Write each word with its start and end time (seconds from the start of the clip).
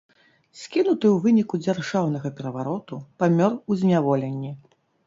Скінуты 0.61 1.05
ў 1.11 1.17
выніку 1.27 1.55
дзяржаўнага 1.65 2.27
перавароту, 2.41 2.95
памёр 3.21 3.51
у 3.69 3.83
зняволенні. 3.85 4.51